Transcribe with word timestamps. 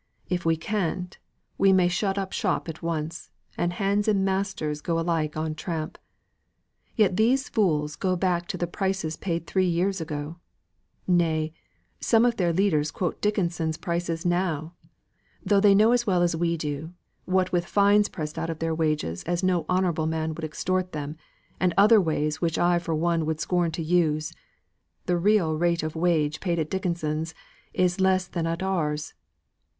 If 0.31 0.45
we 0.47 0.57
can't, 0.57 1.15
we 1.59 1.71
may 1.71 1.87
shut 1.87 2.17
up 2.17 2.33
shop 2.33 2.67
at 2.67 2.81
once, 2.81 3.29
and 3.55 3.71
hands 3.73 4.07
and 4.07 4.25
masters 4.25 4.81
alike 4.87 5.33
go 5.33 5.43
on 5.43 5.53
tramp. 5.53 5.99
Yet 6.95 7.17
these 7.17 7.47
fools 7.49 7.95
go 7.97 8.15
back 8.15 8.47
to 8.47 8.57
the 8.57 8.65
prices 8.65 9.15
paid 9.15 9.45
three 9.45 9.67
years 9.67 10.01
ago 10.01 10.37
nay, 11.07 11.53
some 11.99 12.25
of 12.25 12.37
their 12.37 12.51
leaders 12.51 12.89
quote 12.89 13.21
Dickinson's 13.21 13.77
price 13.77 14.25
now 14.25 14.73
though 15.45 15.59
they 15.59 15.75
know 15.75 15.91
as 15.91 16.07
well 16.07 16.23
as 16.23 16.35
we 16.35 16.57
do 16.57 16.93
that, 17.27 17.31
what 17.31 17.51
with 17.51 17.65
fines 17.67 18.09
pressed 18.09 18.39
out 18.39 18.49
of 18.49 18.57
their 18.57 18.73
wages, 18.73 19.21
as 19.25 19.43
no 19.43 19.67
honourable 19.69 20.07
man 20.07 20.33
would 20.33 20.43
extort 20.43 20.93
them, 20.93 21.15
the 21.59 21.99
real 25.09 25.53
rate 25.59 25.83
of 25.83 25.95
wage 25.95 26.39
paid 26.39 26.57
at 26.57 26.69
Dickinson's 26.71 27.35
is 27.71 28.01
less 28.01 28.25
than 28.25 28.47
at 28.47 28.63
ours. 28.63 29.13